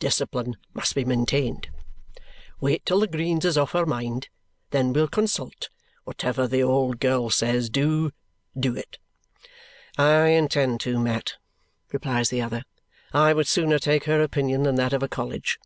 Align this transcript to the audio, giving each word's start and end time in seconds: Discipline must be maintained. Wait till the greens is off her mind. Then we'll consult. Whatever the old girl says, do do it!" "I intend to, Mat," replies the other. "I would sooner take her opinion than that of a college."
Discipline 0.00 0.56
must 0.74 0.96
be 0.96 1.04
maintained. 1.04 1.70
Wait 2.60 2.84
till 2.84 2.98
the 2.98 3.06
greens 3.06 3.44
is 3.44 3.56
off 3.56 3.70
her 3.70 3.86
mind. 3.86 4.28
Then 4.70 4.92
we'll 4.92 5.06
consult. 5.06 5.70
Whatever 6.02 6.48
the 6.48 6.60
old 6.60 6.98
girl 6.98 7.30
says, 7.30 7.70
do 7.70 8.10
do 8.58 8.74
it!" 8.74 8.98
"I 9.96 10.30
intend 10.30 10.80
to, 10.80 10.98
Mat," 10.98 11.36
replies 11.92 12.30
the 12.30 12.42
other. 12.42 12.64
"I 13.12 13.32
would 13.32 13.46
sooner 13.46 13.78
take 13.78 14.06
her 14.06 14.20
opinion 14.20 14.64
than 14.64 14.74
that 14.74 14.92
of 14.92 15.04
a 15.04 15.08
college." 15.08 15.56